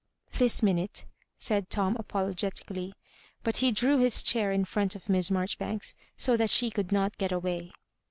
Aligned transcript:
"This 0.31 0.63
minute," 0.63 1.05
said 1.37 1.69
Tom, 1.69 1.95
apologetically; 1.99 2.95
but 3.43 3.57
he 3.57 3.71
drew 3.71 3.99
his 3.99 4.23
chair 4.23 4.51
in 4.51 4.65
fVont 4.65 4.95
of 4.95 5.07
Miss 5.09 5.29
Maijoribanks, 5.29 5.93
80 6.19 6.37
that 6.37 6.49
she 6.49 6.71
oould 6.71 6.91
not 6.91 7.19
get 7.19 7.31
away. 7.31 7.69